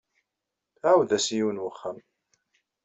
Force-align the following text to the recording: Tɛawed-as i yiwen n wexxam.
Tɛawed-as 0.79 1.27
i 1.29 1.35
yiwen 1.35 1.57
n 1.61 1.63
wexxam. 1.63 1.97